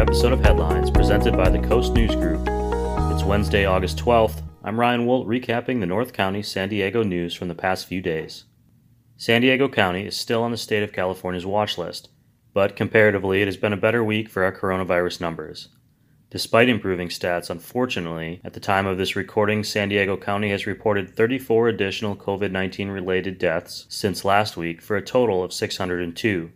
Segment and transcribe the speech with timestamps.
[0.00, 2.40] episode of Headlines presented by the Coast News Group.
[3.12, 4.42] It's Wednesday, August 12th.
[4.64, 8.44] I'm Ryan Woldt recapping the North County San Diego news from the past few days.
[9.18, 12.08] San Diego County is still on the state of California's watch list,
[12.54, 15.68] but comparatively, it has been a better week for our coronavirus numbers.
[16.30, 21.14] Despite improving stats, unfortunately, at the time of this recording, San Diego County has reported
[21.14, 26.52] 34 additional COVID 19 related deaths since last week for a total of 602.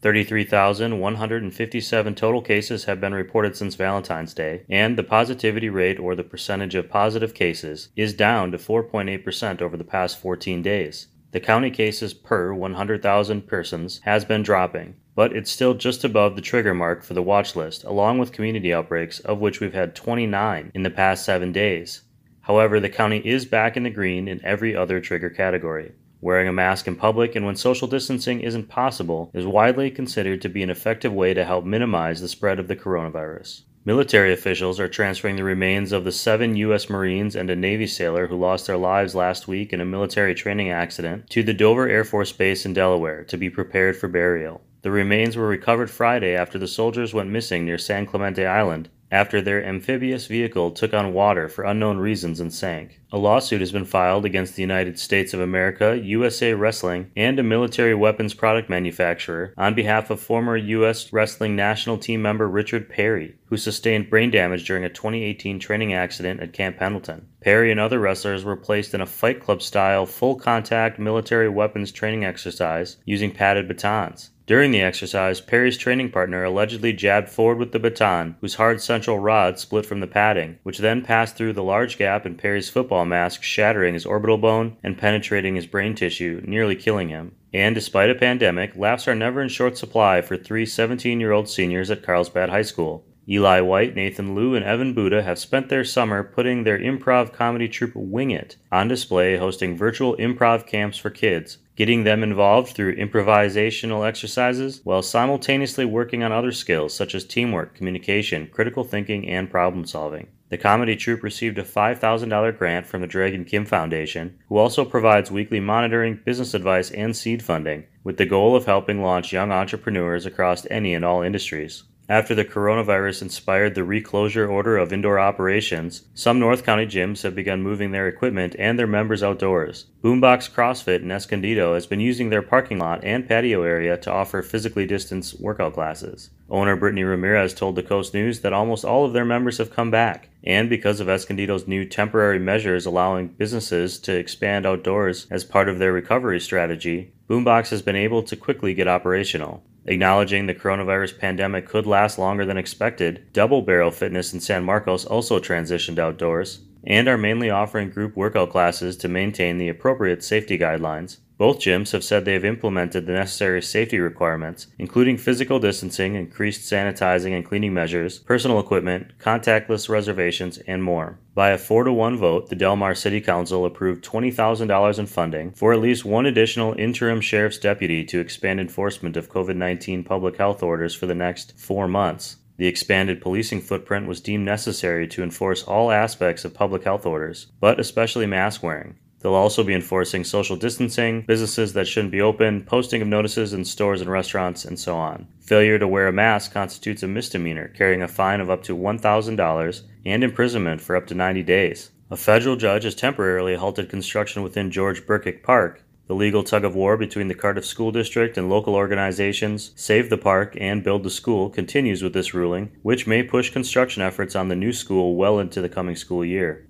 [0.00, 6.22] 33,157 total cases have been reported since Valentine's Day, and the positivity rate, or the
[6.22, 11.08] percentage of positive cases, is down to 4.8% over the past 14 days.
[11.32, 16.42] The county cases per 100,000 persons has been dropping, but it's still just above the
[16.42, 20.70] trigger mark for the watch list, along with community outbreaks, of which we've had 29
[20.74, 22.02] in the past seven days.
[22.42, 25.92] However, the county is back in the green in every other trigger category.
[26.20, 30.48] Wearing a mask in public and when social distancing isn't possible is widely considered to
[30.48, 33.62] be an effective way to help minimize the spread of the coronavirus.
[33.84, 36.90] Military officials are transferring the remains of the seven U.S.
[36.90, 40.70] Marines and a Navy sailor who lost their lives last week in a military training
[40.70, 44.60] accident to the Dover Air Force Base in Delaware to be prepared for burial.
[44.82, 49.40] The remains were recovered Friday after the soldiers went missing near San Clemente Island after
[49.40, 53.00] their amphibious vehicle took on water for unknown reasons and sank.
[53.10, 57.42] A lawsuit has been filed against the United States of America, USA Wrestling, and a
[57.42, 61.10] military weapons product manufacturer on behalf of former U.S.
[61.12, 66.40] Wrestling national team member Richard Perry, who sustained brain damage during a 2018 training accident
[66.40, 67.28] at Camp Pendleton.
[67.40, 71.92] Perry and other wrestlers were placed in a Fight Club style full contact military weapons
[71.92, 74.30] training exercise using padded batons.
[74.48, 79.18] During the exercise, Perry's training partner allegedly jabbed forward with the baton, whose hard central
[79.18, 83.04] rod split from the padding, which then passed through the large gap in Perry's football
[83.04, 87.34] mask, shattering his orbital bone and penetrating his brain tissue, nearly killing him.
[87.52, 91.50] And despite a pandemic, laughs are never in short supply for three 17 year old
[91.50, 93.04] seniors at Carlsbad High School.
[93.30, 97.68] Eli White, Nathan Liu, and Evan Buddha have spent their summer putting their improv comedy
[97.68, 102.96] troupe Wing It on display, hosting virtual improv camps for kids, getting them involved through
[102.96, 109.50] improvisational exercises while simultaneously working on other skills such as teamwork, communication, critical thinking, and
[109.50, 110.28] problem solving.
[110.48, 115.30] The comedy troupe received a $5,000 grant from the Dragon Kim Foundation, who also provides
[115.30, 120.24] weekly monitoring, business advice, and seed funding, with the goal of helping launch young entrepreneurs
[120.24, 121.82] across any and all industries.
[122.10, 127.34] After the coronavirus inspired the reclosure order of indoor operations, some North County gyms have
[127.34, 129.84] begun moving their equipment and their members outdoors.
[130.02, 134.40] Boombox CrossFit in Escondido has been using their parking lot and patio area to offer
[134.40, 136.30] physically distanced workout classes.
[136.48, 139.90] Owner Brittany Ramirez told the Coast News that almost all of their members have come
[139.90, 145.68] back, and because of Escondido's new temporary measures allowing businesses to expand outdoors as part
[145.68, 149.62] of their recovery strategy, Boombox has been able to quickly get operational.
[149.88, 155.06] Acknowledging the coronavirus pandemic could last longer than expected, Double Barrel Fitness in San Marcos
[155.06, 160.58] also transitioned outdoors and are mainly offering group workout classes to maintain the appropriate safety
[160.58, 161.16] guidelines.
[161.38, 166.68] Both gyms have said they have implemented the necessary safety requirements, including physical distancing, increased
[166.68, 171.20] sanitizing and cleaning measures, personal equipment, contactless reservations, and more.
[171.36, 175.52] By a 4 to 1 vote, the Del Mar City Council approved $20,000 in funding
[175.52, 180.38] for at least one additional interim sheriff's deputy to expand enforcement of COVID 19 public
[180.38, 182.38] health orders for the next four months.
[182.56, 187.46] The expanded policing footprint was deemed necessary to enforce all aspects of public health orders,
[187.60, 188.96] but especially mask wearing.
[189.20, 193.64] They'll also be enforcing social distancing, businesses that shouldn't be open, posting of notices in
[193.64, 195.26] stores and restaurants, and so on.
[195.40, 199.82] Failure to wear a mask constitutes a misdemeanor, carrying a fine of up to $1,000
[200.06, 201.90] and imprisonment for up to 90 days.
[202.10, 205.82] A federal judge has temporarily halted construction within George Berkich Park.
[206.06, 210.16] The legal tug of war between the Cardiff School District and local organizations Save the
[210.16, 214.48] Park and Build the School continues with this ruling, which may push construction efforts on
[214.48, 216.67] the new school well into the coming school year.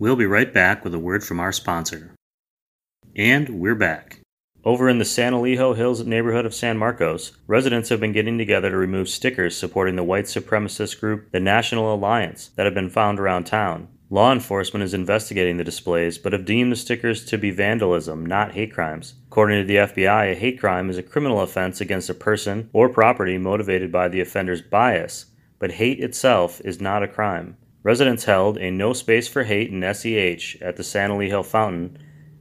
[0.00, 2.14] We'll be right back with a word from our sponsor.
[3.14, 4.20] And we're back.
[4.64, 8.70] Over in the San Elijo Hills neighborhood of San Marcos, residents have been getting together
[8.70, 13.20] to remove stickers supporting the white supremacist group, the National Alliance, that have been found
[13.20, 13.88] around town.
[14.08, 18.52] Law enforcement is investigating the displays, but have deemed the stickers to be vandalism, not
[18.52, 19.16] hate crimes.
[19.26, 22.88] According to the FBI, a hate crime is a criminal offense against a person or
[22.88, 25.26] property motivated by the offender's bias,
[25.58, 27.58] but hate itself is not a crime.
[27.82, 31.96] Residents held a No Space for Hate and SEH at the San Elijo Fountain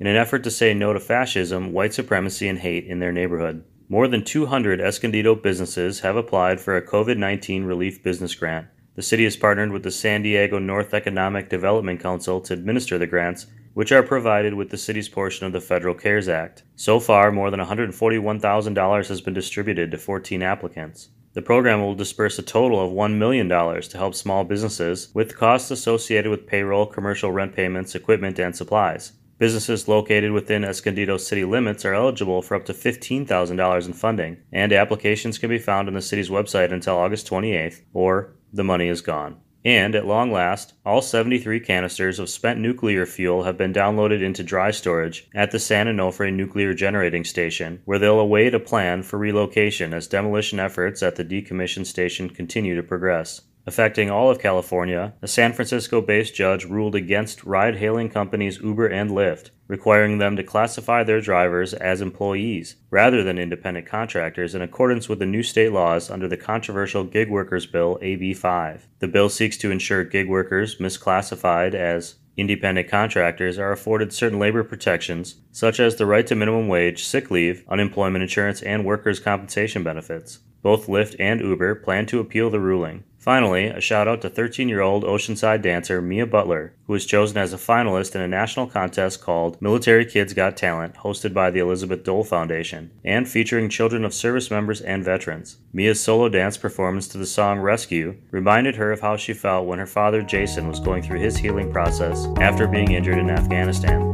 [0.00, 3.62] in an effort to say no to fascism, white supremacy, and hate in their neighborhood.
[3.88, 8.66] More than 200 Escondido businesses have applied for a COVID 19 relief business grant.
[8.96, 13.06] The city has partnered with the San Diego North Economic Development Council to administer the
[13.06, 16.64] grants, which are provided with the city's portion of the Federal CARES Act.
[16.74, 21.10] So far, more than $141,000 has been distributed to 14 applicants.
[21.32, 25.70] The program will disperse a total of $1 million to help small businesses with costs
[25.70, 29.12] associated with payroll, commercial rent payments, equipment, and supplies.
[29.38, 34.72] Businesses located within Escondido city limits are eligible for up to $15,000 in funding, and
[34.72, 39.00] applications can be found on the city's website until August 28th, or the money is
[39.00, 39.36] gone.
[39.64, 44.42] And at long last, all 73 canisters of spent nuclear fuel have been downloaded into
[44.42, 49.18] dry storage at the San Onofre Nuclear Generating Station, where they'll await a plan for
[49.18, 55.14] relocation as demolition efforts at the decommissioned station continue to progress affecting all of California,
[55.22, 60.34] a San Francisco based judge ruled against ride hailing companies Uber and Lyft, requiring them
[60.34, 65.44] to classify their drivers as employees rather than independent contractors in accordance with the new
[65.44, 68.88] state laws under the controversial Gig Workers Bill AB 5.
[68.98, 74.64] The bill seeks to ensure gig workers misclassified as Independent contractors are afforded certain labor
[74.64, 79.82] protections, such as the right to minimum wage, sick leave, unemployment insurance, and workers' compensation
[79.84, 80.38] benefits.
[80.62, 83.04] Both Lyft and Uber plan to appeal the ruling.
[83.20, 87.36] Finally, a shout out to 13 year old Oceanside dancer Mia Butler, who was chosen
[87.36, 91.60] as a finalist in a national contest called Military Kids Got Talent, hosted by the
[91.60, 95.58] Elizabeth Dole Foundation, and featuring children of service members and veterans.
[95.74, 99.78] Mia's solo dance performance to the song Rescue reminded her of how she felt when
[99.78, 104.10] her father Jason was going through his healing process after being injured in Afghanistan.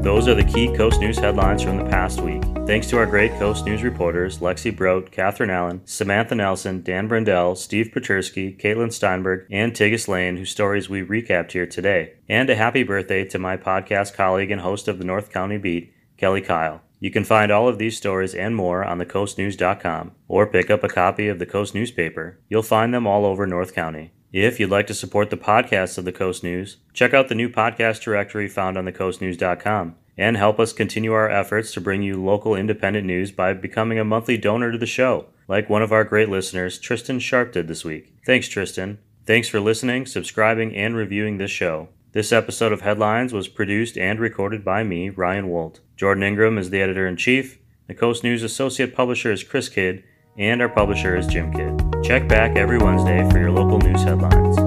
[0.00, 2.42] Those are the key Coast News headlines from the past week.
[2.64, 7.56] Thanks to our great Coast News reporters Lexy Brodt, Catherine Allen, Samantha Nelson, Dan Brendel,
[7.56, 12.14] Steve Puterski, Caitlin Steinberg, and Tigist Layne, whose stories we recapped here today.
[12.28, 15.92] And a happy birthday to my podcast colleague and host of the North County Beat,
[16.16, 16.82] Kelly Kyle.
[17.00, 20.88] You can find all of these stories and more on thecoastnews.com or pick up a
[20.88, 22.38] copy of the Coast newspaper.
[22.48, 24.12] You'll find them all over North County.
[24.32, 27.50] If you'd like to support the podcast of the Coast News, check out the new
[27.50, 32.54] podcast directory found on thecoastnews.com and help us continue our efforts to bring you local
[32.54, 36.28] independent news by becoming a monthly donor to the show, like one of our great
[36.28, 38.14] listeners, Tristan Sharp, did this week.
[38.26, 38.98] Thanks, Tristan.
[39.26, 41.88] Thanks for listening, subscribing, and reviewing this show.
[42.12, 45.80] This episode of Headlines was produced and recorded by me, Ryan Woldt.
[45.96, 47.58] Jordan Ingram is the editor in chief.
[47.86, 50.02] The Coast News associate publisher is Chris Kydd,
[50.36, 52.04] and our publisher is Jim Kydd.
[52.04, 54.61] Check back every Wednesday for your local news headlines.